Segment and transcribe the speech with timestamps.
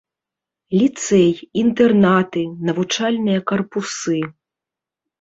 [0.79, 1.29] Ліцэй,
[1.63, 4.19] інтэрнаты, навучальныя карпусы.